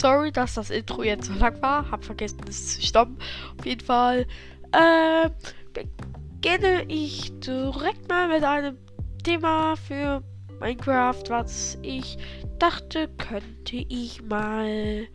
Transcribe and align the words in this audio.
Sorry, 0.00 0.32
dass 0.32 0.54
das 0.54 0.70
Intro 0.70 1.02
jetzt 1.02 1.26
so 1.26 1.34
lang 1.34 1.60
war. 1.60 1.90
Hab 1.90 2.04
vergessen, 2.04 2.40
es 2.48 2.76
zu 2.76 2.82
stoppen. 2.82 3.18
Auf 3.58 3.66
jeden 3.66 3.84
Fall 3.84 4.26
äh, 4.72 5.28
beginne 5.74 6.84
ich 6.88 7.38
direkt 7.40 8.08
mal 8.08 8.28
mit 8.28 8.42
einem 8.42 8.78
Thema 9.22 9.76
für 9.76 10.22
Minecraft, 10.58 11.22
was 11.28 11.78
ich 11.82 12.16
dachte, 12.58 13.08
könnte 13.18 13.76
ich 13.76 14.22
mal 14.22 15.06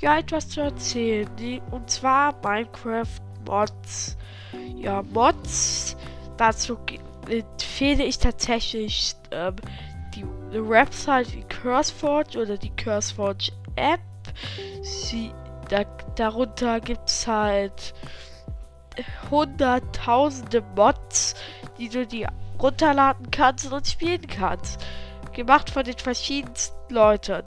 ja 0.00 0.18
etwas 0.18 0.50
zu 0.50 0.60
erzählen. 0.60 1.28
Und 1.70 1.88
zwar 1.88 2.34
Minecraft 2.42 3.20
Mods. 3.46 4.18
Ja, 4.76 5.02
Mods. 5.02 5.96
Dazu 6.36 6.76
empfehle 7.28 8.04
ich 8.04 8.18
tatsächlich 8.18 9.14
ähm, 9.30 9.56
die, 10.14 10.24
die 10.52 10.68
Website 10.68 11.34
wie 11.34 11.44
CurseForge 11.44 12.38
oder 12.38 12.58
die 12.58 12.74
CurseForge 12.76 13.50
App. 13.76 14.00
Sie, 14.82 15.32
da, 15.68 15.84
darunter 16.16 16.80
gibt 16.80 17.08
es 17.08 17.26
halt 17.26 17.94
hunderttausende 19.30 20.62
Mods, 20.76 21.34
die 21.78 21.88
du 21.88 22.06
die 22.06 22.26
runterladen 22.60 23.30
kannst 23.30 23.70
und 23.72 23.86
spielen 23.86 24.26
kannst. 24.26 24.84
Gemacht 25.32 25.70
von 25.70 25.84
den 25.84 25.98
verschiedensten 25.98 26.94
Leuten. 26.94 27.42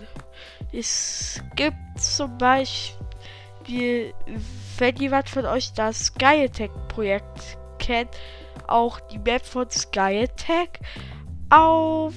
Es 0.73 1.42
gibt 1.56 1.78
zum 1.98 2.38
Beispiel, 2.38 4.14
wenn 4.78 4.95
jemand 4.98 5.30
von 5.30 5.45
euch 5.45 5.72
das 5.73 6.08
Skytech-Projekt 6.08 7.58
kennt, 7.80 8.09
auch 8.67 9.00
die 9.00 9.20
Map 9.20 9.45
von 9.45 9.70
Skytech 9.70 10.70
auf 11.50 12.14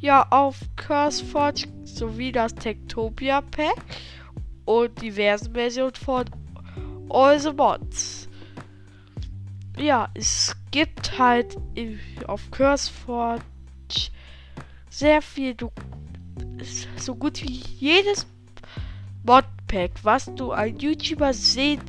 ja 0.00 0.26
auf 0.30 0.60
CurseForge 0.76 1.66
sowie 1.84 2.32
das 2.32 2.54
Techtopia 2.54 3.40
Pack 3.40 3.76
und 4.64 5.00
diverse 5.00 5.50
Versionen 5.50 5.94
von 5.94 6.24
All 7.10 7.38
the 7.38 7.52
Mods. 7.52 8.28
Ja, 9.76 10.08
es 10.14 10.54
gibt 10.70 11.18
halt 11.18 11.56
auf 12.26 12.50
CurseForge 12.50 13.42
sehr 14.90 15.22
viel, 15.22 15.54
du, 15.54 15.70
so 16.96 17.14
gut 17.14 17.42
wie 17.42 17.62
jedes 17.78 18.26
Modpack, 19.24 19.92
was 20.02 20.34
du 20.34 20.52
ein 20.52 20.78
YouTuber 20.78 21.32
sehen, 21.32 21.80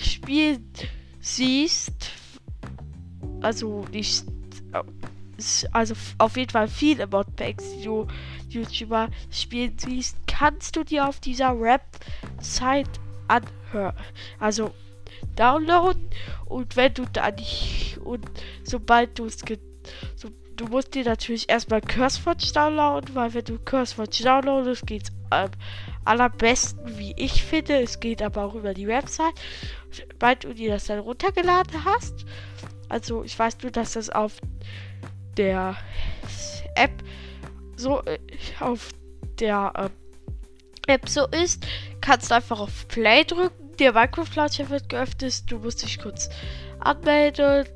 spielen 0.00 0.70
siehst, 1.20 2.10
also 3.40 3.84
nicht, 3.92 4.24
also 5.72 5.94
auf 6.18 6.36
jeden 6.36 6.50
Fall 6.50 6.68
viele 6.68 7.06
Modpacks, 7.06 7.64
die 7.76 7.84
du 7.84 8.06
YouTuber 8.48 9.08
spielen 9.30 9.74
siehst, 9.78 10.16
kannst 10.26 10.76
du 10.76 10.84
dir 10.84 11.08
auf 11.08 11.20
dieser 11.20 11.60
Website 11.60 12.88
anhören. 13.28 13.96
Also 14.38 14.72
downloaden 15.36 16.08
und 16.46 16.76
wenn 16.76 16.94
du 16.94 17.04
dann 17.12 17.34
und 18.04 18.26
sobald 18.62 19.18
du 19.18 19.26
es 19.26 19.38
so, 20.16 20.28
du 20.56 20.66
musst 20.66 20.94
dir 20.94 21.04
natürlich 21.04 21.48
erstmal 21.48 21.80
CurseForge 21.80 22.52
downloaden, 22.54 23.14
weil 23.14 23.34
wenn 23.34 23.44
du 23.44 23.58
CurseForge 23.58 24.22
downloadest, 24.22 24.86
geht's 24.86 25.10
am 25.30 25.50
allerbesten, 26.04 26.98
wie 26.98 27.14
ich 27.16 27.42
finde. 27.42 27.80
Es 27.80 27.98
geht 28.00 28.22
aber 28.22 28.44
auch 28.44 28.54
über 28.54 28.74
die 28.74 28.86
Website. 28.86 29.34
Sobald 29.90 30.44
du 30.44 30.54
dir 30.54 30.72
das 30.72 30.86
dann 30.86 31.00
runtergeladen 31.00 31.84
hast, 31.84 32.24
also 32.88 33.24
ich 33.24 33.38
weiß 33.38 33.58
nur, 33.62 33.72
dass 33.72 33.94
das 33.94 34.10
auf 34.10 34.40
der 35.36 35.76
App 36.74 37.02
so 37.76 38.02
äh, 38.04 38.18
auf 38.60 38.90
der 39.38 39.72
äh, 40.86 40.92
App 40.92 41.08
so 41.08 41.26
ist, 41.28 41.66
kannst 42.00 42.30
du 42.30 42.34
einfach 42.34 42.60
auf 42.60 42.88
Play 42.88 43.24
drücken. 43.24 43.64
Der 43.78 43.92
Minecraft-Launcher 43.92 44.70
wird 44.70 44.88
geöffnet. 44.88 45.42
Du 45.48 45.58
musst 45.58 45.82
dich 45.82 45.98
kurz 45.98 46.28
anmelden. 46.78 47.66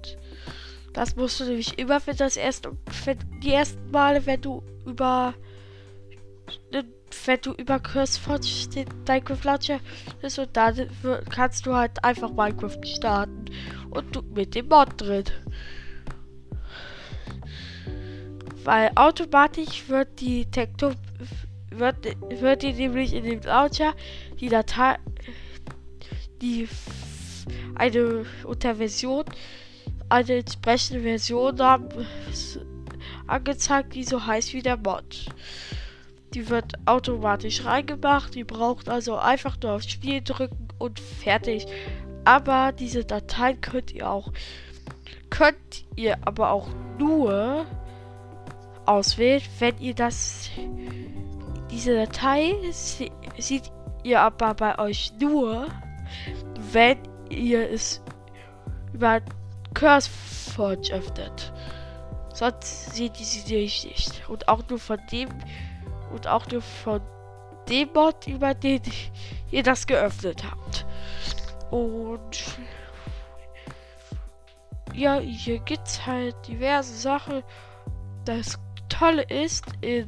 Das 0.93 1.17
musst 1.17 1.41
du 1.41 1.45
nämlich 1.45 1.79
immer 1.79 2.01
für 2.01 2.15
das 2.15 2.37
erste, 2.37 2.77
für 2.91 3.17
die 3.43 3.53
ersten 3.53 3.91
Male, 3.91 4.25
wenn 4.27 4.41
du 4.41 4.63
über, 4.87 5.35
wenn 6.71 7.41
du 7.41 7.53
über 7.53 7.81
CurseForge 7.81 8.69
den 8.75 8.89
Minecraft 9.07 9.45
Launcher 9.45 9.81
bist 10.21 10.39
und 10.39 10.57
dann 10.57 10.89
kannst 11.31 11.67
du 11.67 11.75
halt 11.75 12.03
einfach 12.05 12.31
Minecraft 12.31 12.81
starten 12.85 13.47
und 13.91 14.15
du 14.15 14.23
mit 14.23 14.55
dem 14.55 14.69
Mod 14.69 14.89
drin. 14.97 15.25
Weil 18.69 18.91
automatisch 18.97 19.89
wird 19.89 20.21
die 20.21 20.45
Tekto 20.45 20.93
wird, 21.71 21.97
wird 22.29 22.63
die 22.63 22.75
nämlich 22.75 23.15
in 23.15 23.25
dem 23.25 23.41
Launcher 23.41 23.95
die 24.39 24.51
Datei 24.51 24.99
die 26.43 26.69
eine 27.77 28.27
unter 28.45 28.75
Version 28.75 29.25
eine 30.11 30.35
entsprechende 30.35 31.01
Version 31.01 31.59
haben 31.59 31.89
angezeigt, 33.27 33.95
die 33.95 34.05
so 34.05 34.27
heißt 34.27 34.53
wie 34.53 34.61
der 34.61 34.77
Mod. 34.77 35.25
Die 36.35 36.51
wird 36.51 36.75
automatisch 36.85 37.65
reingemacht, 37.65 38.35
die 38.35 38.45
braucht 38.45 38.91
also 38.91 39.17
einfach 39.17 39.57
nur 39.63 39.73
auf 39.77 39.83
Spiel 39.85 40.21
drücken 40.21 40.69
und 40.77 41.01
fertig. 41.01 41.65
Aber 42.27 42.73
diese 42.73 43.07
Dateien 43.07 43.63
könnt 43.63 43.93
ihr 43.93 44.11
auch 44.11 44.31
könnt 45.31 45.87
ihr 45.97 46.19
aber 46.27 46.51
auch 46.51 46.69
nur 46.99 47.65
auswählen, 48.89 49.43
wenn 49.59 49.79
ihr 49.79 49.95
das 49.95 50.51
diese 51.71 51.95
Datei 51.95 52.55
seht 52.73 53.71
ihr 54.03 54.21
aber 54.21 54.55
bei 54.55 54.79
euch 54.79 55.13
nur, 55.21 55.69
wenn 56.73 56.99
ihr 57.29 57.71
es 57.71 58.03
über 58.93 59.21
CurseForge 59.75 60.93
öffnet. 60.93 61.53
Sonst 62.33 62.95
seht 62.95 63.21
ihr 63.21 63.27
sie 63.27 63.55
nicht. 63.55 64.29
Und 64.29 64.49
auch 64.49 64.63
nur 64.69 64.79
von 64.79 64.99
dem 65.13 65.29
und 66.13 66.27
auch 66.27 66.47
nur 66.47 66.63
von 66.63 67.01
dem 67.69 67.91
Mod, 67.93 68.27
über 68.27 68.55
den 68.55 68.81
ihr 69.51 69.63
das 69.63 69.87
geöffnet 69.87 70.43
habt. 70.51 70.87
Und 71.71 72.59
ja, 74.95 75.19
hier 75.19 75.59
gibt's 75.59 76.07
halt 76.07 76.35
diverse 76.47 76.95
Sachen. 76.95 77.43
Das 78.25 78.59
Tolle 78.89 79.23
ist, 79.23 79.65
in 79.81 80.07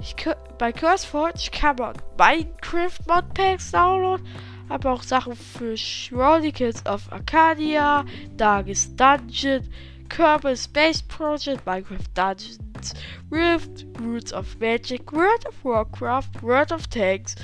ich, 0.00 0.14
bei 0.58 0.72
CurseForge 0.72 1.50
kann 1.50 1.76
man 1.76 1.96
Minecraft 2.18 2.98
Modpacks 3.06 3.70
downloaden 3.70 4.26
aber 4.68 4.92
auch 4.92 5.02
Sachen 5.02 5.34
für 5.36 5.74
Chronicles 5.76 6.84
of 6.86 7.10
Arcadia, 7.12 8.04
Darkest 8.36 8.98
Dungeon, 8.98 9.68
Kerbal 10.08 10.56
Space 10.56 11.02
Project, 11.02 11.64
Minecraft 11.66 12.08
Dungeons, 12.14 12.94
Rift, 13.30 13.86
Roots 14.00 14.32
of 14.32 14.58
Magic, 14.58 15.12
World 15.12 15.46
of 15.46 15.64
Warcraft, 15.64 16.42
World 16.42 16.72
of 16.72 16.88
Tanks, 16.88 17.34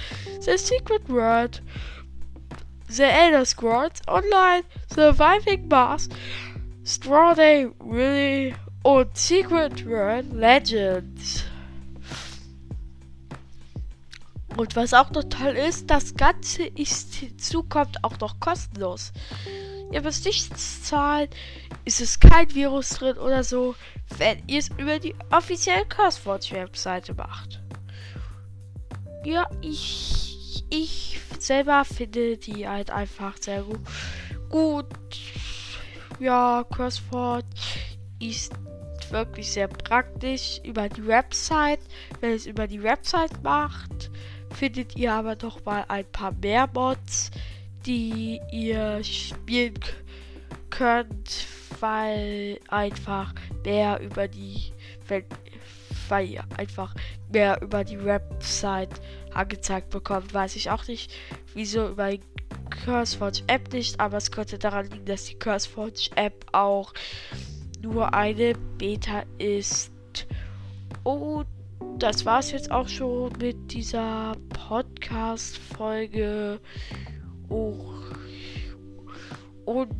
The 0.44 0.58
Secret 0.58 1.08
World, 1.08 1.60
The 2.88 3.04
Elder 3.04 3.44
Scrolls 3.44 4.02
Online, 4.08 4.64
Surviving 4.92 5.68
Mars, 5.68 6.08
Straw 6.84 7.34
Day 7.34 7.68
Really 7.78 8.54
und 8.82 9.16
Secret 9.16 9.86
World 9.86 10.32
Legends. 10.32 11.44
Und 14.56 14.76
was 14.76 14.92
auch 14.92 15.10
noch 15.10 15.24
toll 15.24 15.56
ist, 15.56 15.90
das 15.90 16.14
Ganze 16.14 16.64
ist 16.64 17.14
hinzukommt 17.14 18.04
auch 18.04 18.18
noch 18.20 18.38
kostenlos. 18.38 19.12
Ihr 19.92 20.02
müsst 20.02 20.24
nichts 20.24 20.82
zahlen, 20.84 21.28
ist 21.84 22.00
es 22.00 22.20
kein 22.20 22.54
Virus 22.54 22.90
drin 22.90 23.16
oder 23.16 23.44
so, 23.44 23.74
wenn 24.18 24.42
ihr 24.46 24.58
es 24.58 24.68
über 24.78 24.98
die 24.98 25.14
offizielle 25.30 25.86
CurseForge-Webseite 25.86 27.14
macht. 27.14 27.62
Ja, 29.24 29.48
ich, 29.60 30.64
ich 30.70 31.20
selber 31.38 31.84
finde 31.84 32.36
die 32.36 32.68
halt 32.68 32.90
einfach 32.90 33.36
sehr 33.40 33.62
gut. 33.62 33.80
Gut, 34.50 34.86
ja, 36.20 36.64
CurseForge 36.70 37.46
ist 38.18 38.52
wirklich 39.12 39.52
sehr 39.52 39.68
praktisch 39.68 40.60
über 40.64 40.88
die 40.88 41.06
Website. 41.06 41.80
Wenn 42.20 42.32
es 42.32 42.46
über 42.46 42.66
die 42.66 42.82
Website 42.82 43.42
macht, 43.42 44.10
findet 44.54 44.96
ihr 44.96 45.12
aber 45.12 45.36
doch 45.36 45.64
mal 45.64 45.84
ein 45.88 46.04
paar 46.10 46.32
mehr 46.32 46.68
Mods, 46.72 47.30
die 47.86 48.40
ihr 48.50 49.02
spielen 49.04 49.78
könnt, 50.70 51.46
weil 51.80 52.58
einfach 52.68 53.34
mehr 53.64 54.00
über 54.00 54.28
die, 54.28 54.72
weil 56.08 56.28
ihr 56.28 56.44
einfach 56.56 56.94
mehr 57.32 57.60
über 57.62 57.84
die 57.84 58.02
Website 58.04 59.00
angezeigt 59.32 59.90
bekommt. 59.90 60.32
Weiß 60.32 60.56
ich 60.56 60.70
auch 60.70 60.86
nicht, 60.86 61.12
wieso 61.54 61.88
über 61.88 62.10
die 62.10 62.20
CurseForge 62.84 63.42
App 63.46 63.72
nicht, 63.72 64.00
aber 64.00 64.16
es 64.16 64.30
könnte 64.30 64.58
daran 64.58 64.90
liegen, 64.90 65.04
dass 65.04 65.24
die 65.24 65.38
CurseForge 65.38 66.10
App 66.16 66.46
auch 66.52 66.92
nur 67.82 68.14
eine 68.14 68.54
Beta 68.78 69.24
ist. 69.38 69.92
Und 71.04 71.46
das 71.98 72.24
war's 72.24 72.52
jetzt 72.52 72.70
auch 72.70 72.88
schon 72.88 73.32
mit 73.38 73.72
dieser 73.72 74.36
Podcast-Folge. 74.50 76.60
Oh. 77.48 77.74
Und 79.64 79.90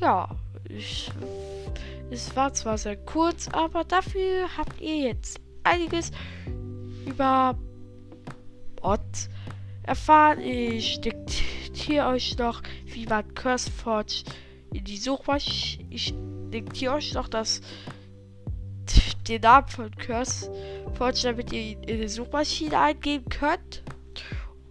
ja, 0.00 0.28
ich, 0.68 1.10
es 2.10 2.36
war 2.36 2.54
zwar 2.54 2.78
sehr 2.78 2.96
kurz, 2.96 3.48
aber 3.48 3.82
dafür 3.84 4.46
habt 4.56 4.80
ihr 4.80 5.08
jetzt 5.08 5.40
einiges 5.64 6.12
über 7.06 7.58
Bots 8.80 9.28
erfahren. 9.82 10.40
Ich 10.40 11.00
diktiere 11.00 12.06
euch 12.08 12.38
noch, 12.38 12.62
wie 12.86 13.06
man 13.06 13.34
CurseForge 13.34 14.22
in 14.72 14.84
die 14.84 14.96
Suchmaschine. 14.96 16.37
Diktiere 16.52 16.94
euch 16.94 17.14
noch 17.14 17.28
das 17.28 17.60
den 19.28 19.42
Namen 19.42 19.68
von 19.68 19.90
CurseForge, 19.96 21.20
damit 21.22 21.52
ihr 21.52 21.60
ihn 21.60 21.82
in 21.84 22.00
die 22.00 22.08
Suchmaschine 22.08 22.78
eingeben 22.78 23.28
könnt, 23.28 23.82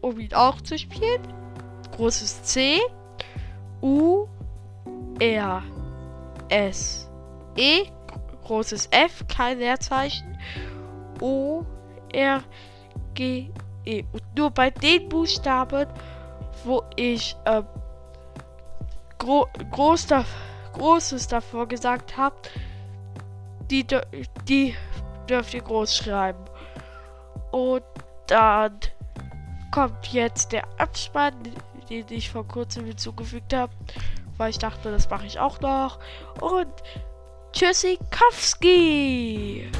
um 0.01 0.19
ihn 0.19 0.33
auch 0.33 0.59
zu 0.61 0.77
spielen. 0.77 1.21
Großes 1.95 2.43
C. 2.43 2.79
U. 3.81 4.27
R. 5.19 5.63
S. 6.49 7.09
E. 7.55 7.85
Großes 8.43 8.89
F, 8.91 9.25
kein 9.27 9.59
Leerzeichen. 9.59 10.37
O 11.21 11.65
R. 12.13 12.43
G. 13.13 13.49
E. 13.85 14.03
Und 14.11 14.23
nur 14.35 14.51
bei 14.51 14.69
den 14.69 15.09
Buchstaben, 15.09 15.87
wo 16.63 16.83
ich 16.95 17.35
ähm, 17.45 17.65
gro 19.17 19.47
groß 19.71 20.07
da 20.07 20.25
Großes 20.77 21.27
davor 21.27 21.67
gesagt 21.67 22.17
habe, 22.17 22.35
die, 23.71 23.85
die 24.47 24.75
dürft 25.29 25.53
ihr 25.53 25.61
groß 25.61 25.95
schreiben. 25.95 26.43
Und 27.51 27.83
dann 28.27 28.77
kommt 29.71 30.07
jetzt 30.07 30.51
der 30.51 30.63
Abspann, 30.77 31.33
den 31.89 32.05
ich 32.09 32.29
vor 32.29 32.45
kurzem 32.47 32.85
hinzugefügt 32.85 33.53
habe, 33.53 33.73
weil 34.37 34.51
ich 34.51 34.59
dachte, 34.59 34.91
das 34.91 35.09
mache 35.09 35.25
ich 35.25 35.39
auch 35.39 35.59
noch. 35.61 35.99
Und 36.41 36.67
Tschüssikowski! 37.53 39.71